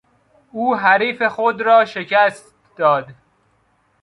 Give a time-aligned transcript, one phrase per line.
[0.51, 3.11] او حریف خود را شکست داد.